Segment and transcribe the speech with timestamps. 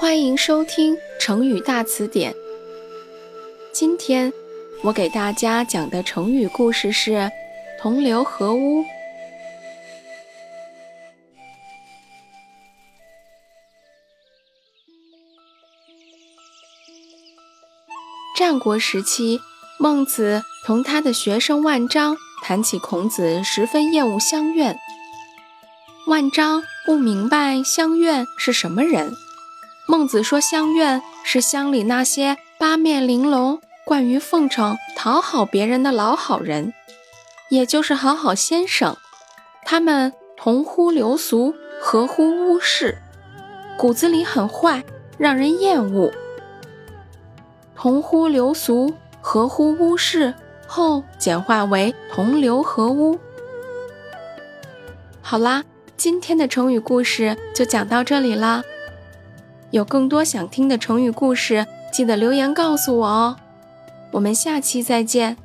[0.00, 2.32] 欢迎收听成语大词典。
[3.72, 4.32] 今天
[4.84, 7.28] 我给大家讲的成语故事是
[7.82, 8.84] “同流合污”。
[18.38, 19.40] 战国时期，
[19.80, 24.78] 孟子同他的学生万章谈起孔子，十分厌恶乡愿。
[26.06, 29.12] 万章不明白乡愿是什么人。
[29.90, 36.74] 孟子说：“乡愿是乡里那些八面玲珑、惯于奉承、讨好别人的老好人，
[37.48, 38.98] 也就是好好先生。
[39.64, 42.98] 他们同乎流俗，合乎污世，
[43.78, 44.84] 骨子里很坏，
[45.16, 46.12] 让人厌恶。
[47.74, 50.34] 同乎流俗，合乎污世
[50.66, 53.18] 后简化为同流合污。
[55.22, 55.64] 好啦，
[55.96, 58.62] 今天的成语故事就讲到这里啦。
[59.70, 63.36] 有更多想听的成语故事，记得留言告诉我哦。
[64.12, 65.36] 我们下期再见。